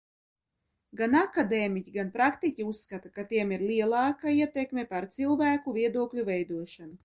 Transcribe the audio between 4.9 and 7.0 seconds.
pār cilvēku viedokļu veidošanu.